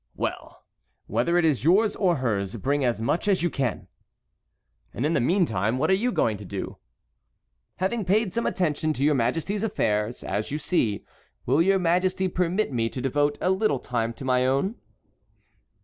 [0.15, 0.63] "Well!
[1.05, 3.87] whether it is yours or hers, bring as much as you can."
[4.95, 6.77] "And in the meantime what are you going to do?"
[7.75, 11.05] "Having paid some attention to your majesty's affairs, as you see,
[11.45, 14.73] will your majesty permit me to devote a little time to my own?"